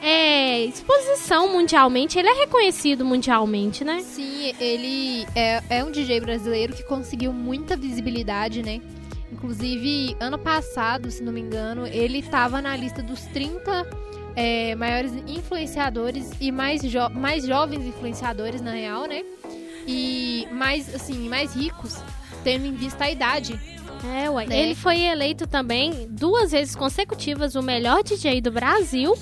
é, 0.00 0.64
exposição 0.64 1.52
mundialmente. 1.52 2.16
Ele 2.16 2.28
é 2.28 2.32
reconhecido 2.32 3.04
mundialmente, 3.04 3.84
né? 3.84 4.00
Sim, 4.02 4.54
ele 4.60 5.26
é, 5.34 5.60
é 5.68 5.84
um 5.84 5.90
DJ 5.90 6.20
brasileiro 6.20 6.74
que 6.74 6.84
conseguiu 6.84 7.32
muita 7.32 7.76
visibilidade, 7.76 8.62
né? 8.62 8.80
Inclusive, 9.32 10.16
ano 10.20 10.38
passado, 10.38 11.10
se 11.10 11.24
não 11.24 11.32
me 11.32 11.40
engano, 11.40 11.84
ele 11.84 12.20
estava 12.20 12.62
na 12.62 12.76
lista 12.76 13.02
dos 13.02 13.22
30 13.22 13.84
é, 14.36 14.76
maiores 14.76 15.12
influenciadores 15.26 16.30
e 16.40 16.52
mais, 16.52 16.82
jo 16.82 17.10
mais 17.10 17.44
jovens 17.44 17.84
influenciadores, 17.84 18.60
na 18.60 18.70
real, 18.70 19.06
né? 19.06 19.24
E 19.88 20.46
mais, 20.52 20.94
assim, 20.94 21.28
mais 21.28 21.52
ricos, 21.52 21.96
tendo 22.44 22.64
em 22.64 22.72
vista 22.74 23.06
a 23.06 23.10
idade. 23.10 23.75
É, 24.04 24.28
ué. 24.30 24.46
Né? 24.46 24.60
Ele 24.60 24.74
foi 24.74 25.00
eleito 25.00 25.46
também 25.46 26.06
duas 26.10 26.52
vezes 26.52 26.74
consecutivas 26.74 27.54
o 27.54 27.62
melhor 27.62 28.02
DJ 28.02 28.40
do 28.40 28.50
Brasil. 28.50 29.16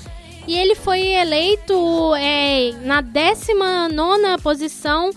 E 0.47 0.57
ele 0.57 0.75
foi 0.75 1.01
eleito 1.01 2.15
é, 2.17 2.73
na 2.83 3.01
19 3.01 4.43
posição 4.43 5.11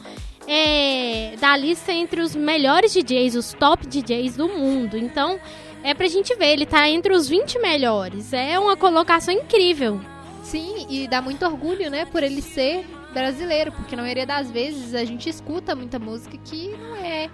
é, 0.47 1.35
da 1.39 1.57
lista 1.57 1.91
entre 1.91 2.21
os 2.21 2.33
melhores 2.33 2.93
DJs, 2.93 3.35
os 3.35 3.53
top 3.53 3.85
DJs 3.85 4.37
do 4.37 4.47
mundo. 4.47 4.97
Então, 4.97 5.37
é 5.83 5.93
pra 5.93 6.07
gente 6.07 6.33
ver, 6.35 6.53
ele 6.53 6.65
tá 6.65 6.89
entre 6.89 7.13
os 7.13 7.27
20 7.27 7.59
melhores. 7.59 8.31
É 8.31 8.57
uma 8.57 8.77
colocação 8.77 9.33
incrível. 9.33 9.99
Sim, 10.43 10.87
e 10.89 11.07
dá 11.09 11.21
muito 11.21 11.45
orgulho, 11.45 11.89
né, 11.91 12.05
por 12.05 12.23
ele 12.23 12.41
ser 12.41 12.85
brasileiro, 13.13 13.71
porque 13.73 13.95
na 13.95 14.01
maioria 14.01 14.25
das 14.25 14.49
vezes 14.49 14.93
a 14.93 15.03
gente 15.03 15.27
escuta 15.27 15.75
muita 15.75 15.99
música 15.99 16.37
que 16.37 16.69
não 16.77 16.95
é. 16.95 17.29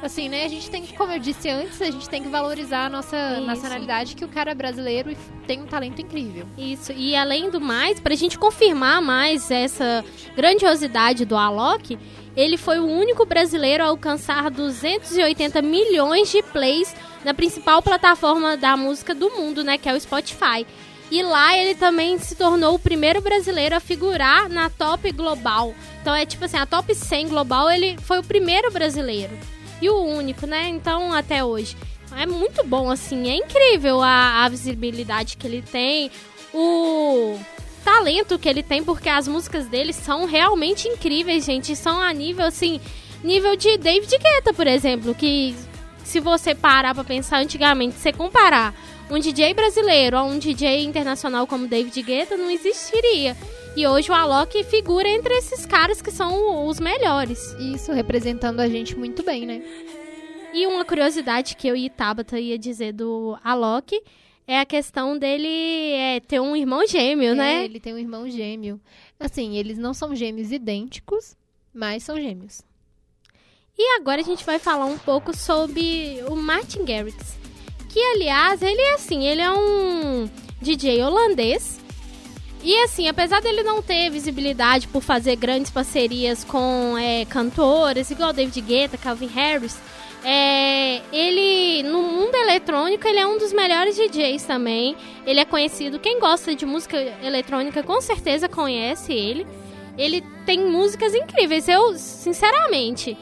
Assim, 0.00 0.28
né? 0.28 0.44
A 0.44 0.48
gente 0.48 0.70
tem 0.70 0.82
que, 0.82 0.96
como 0.96 1.12
eu 1.12 1.18
disse 1.18 1.48
antes, 1.48 1.82
a 1.82 1.90
gente 1.90 2.08
tem 2.08 2.22
que 2.22 2.28
valorizar 2.28 2.86
a 2.86 2.88
nossa 2.88 3.16
Isso. 3.16 3.46
nacionalidade, 3.46 4.14
que 4.14 4.24
o 4.24 4.28
cara 4.28 4.52
é 4.52 4.54
brasileiro 4.54 5.10
e 5.10 5.16
tem 5.46 5.60
um 5.60 5.66
talento 5.66 6.00
incrível. 6.00 6.46
Isso, 6.56 6.92
e 6.92 7.16
além 7.16 7.50
do 7.50 7.60
mais, 7.60 7.98
pra 7.98 8.14
gente 8.14 8.38
confirmar 8.38 9.02
mais 9.02 9.50
essa 9.50 10.04
grandiosidade 10.36 11.24
do 11.24 11.36
Alok, 11.36 11.98
ele 12.36 12.56
foi 12.56 12.78
o 12.78 12.86
único 12.86 13.26
brasileiro 13.26 13.82
a 13.82 13.88
alcançar 13.88 14.48
280 14.50 15.60
milhões 15.62 16.30
de 16.30 16.42
plays 16.42 16.94
na 17.24 17.34
principal 17.34 17.82
plataforma 17.82 18.56
da 18.56 18.76
música 18.76 19.12
do 19.12 19.28
mundo, 19.30 19.64
né, 19.64 19.76
que 19.76 19.88
é 19.88 19.92
o 19.92 20.00
Spotify. 20.00 20.64
E 21.10 21.22
lá 21.22 21.56
ele 21.56 21.74
também 21.74 22.18
se 22.18 22.36
tornou 22.36 22.74
o 22.74 22.78
primeiro 22.78 23.20
brasileiro 23.20 23.74
a 23.74 23.80
figurar 23.80 24.48
na 24.48 24.68
top 24.70 25.10
global. 25.10 25.74
Então 26.00 26.14
é 26.14 26.24
tipo 26.24 26.44
assim, 26.44 26.58
a 26.58 26.66
top 26.66 26.94
100 26.94 27.28
global, 27.28 27.70
ele 27.70 27.96
foi 28.02 28.18
o 28.18 28.22
primeiro 28.22 28.70
brasileiro. 28.70 29.36
E 29.80 29.88
o 29.88 30.02
único, 30.02 30.46
né? 30.46 30.68
Então, 30.68 31.12
até 31.12 31.44
hoje. 31.44 31.76
É 32.16 32.26
muito 32.26 32.64
bom, 32.64 32.90
assim. 32.90 33.28
É 33.28 33.36
incrível 33.36 34.02
a, 34.02 34.44
a 34.44 34.48
visibilidade 34.48 35.36
que 35.36 35.46
ele 35.46 35.62
tem. 35.62 36.10
O 36.52 37.38
talento 37.84 38.38
que 38.38 38.48
ele 38.48 38.62
tem, 38.62 38.82
porque 38.82 39.08
as 39.08 39.28
músicas 39.28 39.66
dele 39.66 39.92
são 39.92 40.24
realmente 40.24 40.88
incríveis, 40.88 41.44
gente. 41.44 41.76
São 41.76 42.00
a 42.00 42.12
nível, 42.12 42.46
assim, 42.46 42.80
nível 43.22 43.56
de 43.56 43.76
David 43.78 44.18
Guetta, 44.18 44.52
por 44.52 44.66
exemplo. 44.66 45.14
Que 45.14 45.54
se 46.04 46.20
você 46.20 46.54
parar 46.54 46.94
pra 46.94 47.04
pensar 47.04 47.38
antigamente, 47.38 47.96
você 47.96 48.12
comparar 48.12 48.74
um 49.10 49.18
DJ 49.18 49.54
brasileiro 49.54 50.16
a 50.16 50.22
um 50.22 50.38
DJ 50.38 50.84
internacional 50.84 51.46
como 51.46 51.66
David 51.66 52.02
Guetta, 52.02 52.36
não 52.36 52.50
existiria. 52.50 53.36
E 53.78 53.86
hoje 53.86 54.10
o 54.10 54.14
Alok 54.14 54.64
figura 54.64 55.08
entre 55.08 55.32
esses 55.34 55.64
caras 55.64 56.02
que 56.02 56.10
são 56.10 56.66
os 56.66 56.80
melhores. 56.80 57.38
Isso 57.60 57.92
representando 57.92 58.58
a 58.58 58.68
gente 58.68 58.98
muito 58.98 59.22
bem, 59.22 59.46
né? 59.46 59.62
E 60.52 60.66
uma 60.66 60.84
curiosidade 60.84 61.54
que 61.54 61.68
eu 61.68 61.76
e 61.76 61.88
Tabata 61.88 62.40
ia 62.40 62.58
dizer 62.58 62.92
do 62.92 63.38
Alok 63.44 64.02
é 64.48 64.58
a 64.58 64.64
questão 64.66 65.16
dele 65.16 65.92
é, 65.92 66.18
ter 66.18 66.40
um 66.40 66.56
irmão 66.56 66.84
gêmeo, 66.88 67.30
É, 67.30 67.34
né? 67.36 67.64
ele 67.66 67.78
tem 67.78 67.94
um 67.94 67.98
irmão 67.98 68.28
gêmeo. 68.28 68.80
Assim, 69.20 69.56
eles 69.56 69.78
não 69.78 69.94
são 69.94 70.12
gêmeos 70.12 70.50
idênticos, 70.50 71.36
mas 71.72 72.02
são 72.02 72.16
gêmeos. 72.16 72.62
E 73.78 73.96
agora 74.00 74.22
a 74.22 74.24
gente 74.24 74.44
vai 74.44 74.58
falar 74.58 74.86
um 74.86 74.98
pouco 74.98 75.36
sobre 75.36 76.18
o 76.28 76.34
Martin 76.34 76.84
Garrix. 76.84 77.36
Que, 77.88 78.00
aliás, 78.00 78.60
ele 78.60 78.80
é 78.80 78.94
assim, 78.94 79.24
ele 79.24 79.40
é 79.40 79.52
um 79.52 80.28
DJ 80.60 81.00
holandês. 81.04 81.78
E 82.62 82.76
assim, 82.80 83.08
apesar 83.08 83.40
dele 83.40 83.62
não 83.62 83.80
ter 83.82 84.10
visibilidade 84.10 84.88
por 84.88 85.00
fazer 85.02 85.36
grandes 85.36 85.70
parcerias 85.70 86.42
com 86.44 86.96
é, 86.98 87.24
cantoras, 87.24 88.10
igual 88.10 88.32
David 88.32 88.60
Guetta, 88.60 88.98
Calvin 88.98 89.28
Harris, 89.28 89.78
é, 90.24 91.00
ele, 91.12 91.82
no 91.84 92.02
mundo 92.02 92.34
eletrônico, 92.34 93.06
ele 93.06 93.18
é 93.18 93.26
um 93.26 93.38
dos 93.38 93.52
melhores 93.52 93.96
DJs 93.96 94.42
também. 94.42 94.96
Ele 95.24 95.40
é 95.40 95.44
conhecido, 95.44 95.98
quem 95.98 96.18
gosta 96.18 96.54
de 96.54 96.66
música 96.66 96.96
eletrônica 97.22 97.82
com 97.82 98.00
certeza 98.00 98.48
conhece 98.48 99.12
ele. 99.12 99.46
Ele 99.96 100.22
tem 100.44 100.64
músicas 100.64 101.14
incríveis. 101.14 101.68
Eu, 101.68 101.96
sinceramente, 101.96 103.16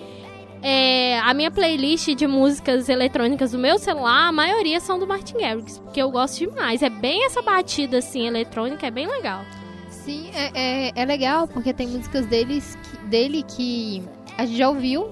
é, 0.69 1.19
a 1.21 1.33
minha 1.33 1.51
playlist 1.51 2.09
de 2.15 2.27
músicas 2.27 2.89
eletrônicas 2.89 3.53
do 3.53 3.59
meu 3.59 3.79
celular, 3.79 4.29
a 4.29 4.33
maioria 4.33 4.81
são 4.81 4.99
do 4.99 5.07
Martin 5.07 5.39
Garrix, 5.39 5.79
porque 5.79 6.03
eu 6.03 6.11
gosto 6.11 6.39
demais. 6.41 6.83
É 6.83 6.91
bem 6.91 7.25
essa 7.25 7.41
batida 7.41 7.99
assim 7.99 8.27
eletrônica, 8.27 8.85
é 8.87 8.91
bem 8.91 9.07
legal. 9.07 9.45
Sim, 9.89 10.29
é, 10.35 10.51
é, 10.89 10.93
é 10.97 11.05
legal, 11.05 11.47
porque 11.47 11.73
tem 11.73 11.87
músicas 11.87 12.27
deles, 12.27 12.77
que- 12.83 12.97
dele 13.07 13.45
que 13.45 14.03
a 14.37 14.45
gente 14.45 14.59
já 14.59 14.69
ouviu, 14.69 15.09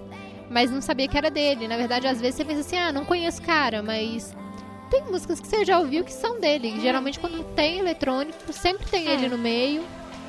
mas 0.50 0.70
não 0.70 0.80
sabia 0.82 1.06
que 1.08 1.16
era 1.16 1.30
dele. 1.30 1.68
Na 1.68 1.76
verdade, 1.76 2.06
às 2.08 2.20
vezes 2.20 2.34
você 2.36 2.44
pensa 2.44 2.60
assim, 2.60 2.76
ah, 2.76 2.92
não 2.92 3.04
conheço 3.04 3.40
o 3.40 3.44
cara, 3.44 3.82
mas 3.82 4.34
tem 4.90 5.02
músicas 5.04 5.40
que 5.40 5.46
você 5.46 5.64
já 5.64 5.78
ouviu 5.78 6.02
que 6.04 6.12
são 6.12 6.40
dele. 6.40 6.80
Geralmente 6.80 7.18
quando 7.20 7.42
tem 7.54 7.78
eletrônico, 7.78 8.52
sempre 8.52 8.86
tem 8.86 9.06
É. 9.08 9.14
ele 9.14 9.28
no 9.28 9.38
meio. 9.38 9.82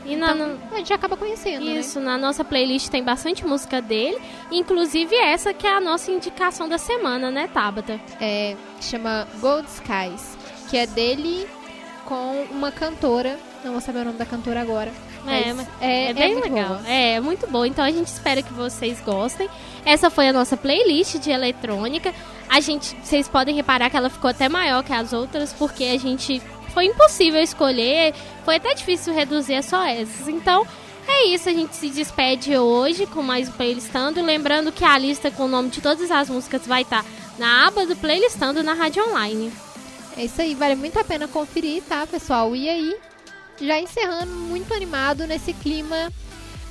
E 0.05 0.15
na, 0.15 0.33
Então, 0.33 0.57
a 0.71 0.77
gente 0.77 0.93
acaba 0.93 1.17
conhecendo, 1.17 1.65
né? 1.65 1.79
Isso, 1.79 1.99
na 1.99 2.17
nossa 2.17 2.43
playlist 2.43 2.89
tem 2.89 3.03
bastante 3.03 3.45
música 3.45 3.81
dele, 3.81 4.17
inclusive 4.51 5.15
essa 5.15 5.53
que 5.53 5.65
é 5.65 5.75
a 5.75 5.81
nossa 5.81 6.11
indicação 6.11 6.69
da 6.69 6.77
semana, 6.77 7.31
né, 7.31 7.49
Tabata? 7.51 7.99
É, 8.21 8.55
chama 8.79 9.27
Gold 9.39 9.67
Skies, 9.67 10.37
que 10.69 10.77
é 10.77 10.85
dele 10.85 11.47
com 12.05 12.45
uma 12.51 12.71
cantora, 12.71 13.37
não 13.63 13.71
vou 13.71 13.81
saber 13.81 13.99
o 13.99 14.05
nome 14.05 14.17
da 14.17 14.25
cantora 14.25 14.61
agora, 14.61 14.91
É, 15.27 15.51
Mas 15.53 15.67
é, 15.81 16.09
é 16.09 16.13
bem 16.13 16.33
muito 16.33 16.53
legal. 16.53 16.67
boa. 16.75 16.87
É, 16.87 17.19
muito 17.19 17.47
bom. 17.47 17.65
Então 17.65 17.83
a 17.83 17.89
gente 17.89 18.05
espera 18.05 18.43
que 18.43 18.53
vocês 18.53 19.01
gostem. 19.01 19.49
Essa 19.83 20.11
foi 20.11 20.27
a 20.27 20.33
nossa 20.33 20.55
playlist 20.55 21.17
de 21.17 21.31
eletrônica. 21.31 22.13
A 22.47 22.59
gente, 22.59 22.95
vocês 23.01 23.27
podem 23.27 23.55
reparar 23.55 23.89
que 23.89 23.97
ela 23.97 24.07
ficou 24.11 24.29
até 24.29 24.47
maior 24.47 24.83
que 24.83 24.93
as 24.93 25.13
outras, 25.13 25.51
porque 25.51 25.83
a 25.85 25.97
gente 25.97 26.39
foi 26.75 26.87
impossível 26.87 27.41
escolher, 27.41 28.13
foi 28.43 28.57
até 28.57 28.73
difícil 28.73 29.13
reduzir 29.13 29.55
a 29.55 29.63
só 29.63 29.85
essas. 29.85 30.27
Então, 30.27 30.67
é 31.07 31.27
isso, 31.27 31.47
a 31.47 31.53
gente 31.53 31.73
se 31.73 31.89
despede 31.89 32.57
hoje 32.57 33.05
com 33.05 33.23
mais 33.23 33.47
um 33.47 33.53
playlistando, 33.53 34.21
lembrando 34.21 34.73
que 34.73 34.83
a 34.83 34.97
lista 34.97 35.31
com 35.31 35.45
o 35.45 35.47
nome 35.47 35.69
de 35.69 35.79
todas 35.79 36.11
as 36.11 36.29
músicas 36.29 36.67
vai 36.67 36.81
estar 36.81 37.05
na 37.39 37.65
aba 37.65 37.85
do 37.85 37.95
playlistando 37.95 38.61
na 38.61 38.73
Rádio 38.73 39.07
Online. 39.07 39.53
É 40.17 40.25
isso 40.25 40.41
aí, 40.41 40.53
vale 40.53 40.75
muito 40.75 40.99
a 40.99 41.03
pena 41.05 41.29
conferir, 41.29 41.81
tá, 41.83 42.05
pessoal? 42.05 42.53
E 42.53 42.67
aí, 42.67 42.97
já 43.61 43.79
encerrando, 43.79 44.31
muito 44.31 44.73
animado 44.73 45.25
nesse 45.25 45.53
clima, 45.53 46.11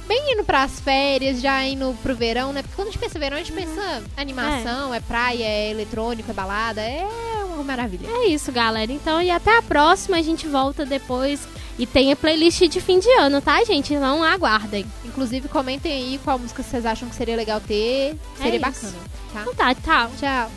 bem 0.07 0.33
indo 0.33 0.45
pras 0.45 0.81
férias, 0.81 1.41
já 1.41 1.65
indo 1.65 1.97
pro 2.03 2.15
verão, 2.15 2.53
né? 2.53 2.63
Porque 2.63 2.77
quando 2.77 2.89
a 2.89 2.91
gente 2.91 3.01
pensa 3.01 3.19
verão, 3.19 3.37
a 3.37 3.41
gente 3.41 3.53
pensa 3.53 4.03
animação, 4.17 4.95
é. 4.95 5.01
praia, 5.01 5.45
é 5.45 5.71
eletrônico, 5.71 6.31
é 6.31 6.35
balada, 6.35 6.81
é 6.81 7.07
uma 7.55 7.65
maravilha. 7.65 8.09
É 8.09 8.27
isso, 8.27 8.53
galera. 8.53 8.93
Então, 8.93 9.21
e 9.21 9.31
até 9.31 9.57
a 9.57 9.63
próxima, 9.63 10.17
a 10.17 10.23
gente 10.23 10.47
volta 10.47 10.85
depois 10.85 11.47
e 11.79 11.87
tem 11.87 12.13
a 12.13 12.17
playlist 12.17 12.63
de 12.69 12.81
fim 12.81 12.99
de 12.99 13.11
ano, 13.13 13.41
tá, 13.41 13.63
gente? 13.65 13.95
Então 13.95 14.23
aguardem. 14.23 14.87
Inclusive, 15.05 15.49
comentem 15.49 15.93
aí 15.93 16.21
qual 16.23 16.39
música 16.39 16.63
vocês 16.63 16.87
acham 16.87 17.09
que 17.09 17.15
seria 17.15 17.37
legal 17.37 17.61
ter, 17.61 18.17
seria 18.37 18.57
É 18.57 18.59
bacana, 18.59 18.95
tá? 19.33 19.43
Então 19.43 19.55
tá, 19.55 19.75
tchau. 19.75 20.11
Tchau. 20.19 20.51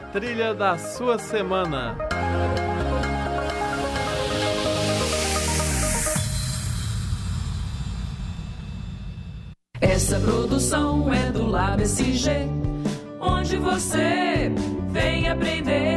A 0.00 0.02
trilha 0.12 0.54
da 0.54 0.78
sua 0.78 1.18
semana. 1.18 1.94
Essa 9.78 10.18
produção 10.20 11.12
é 11.12 11.30
do 11.30 11.46
Lab 11.46 11.82
SG, 11.82 12.30
onde 13.20 13.58
você 13.58 14.50
vem 14.90 15.28
aprender. 15.28 15.89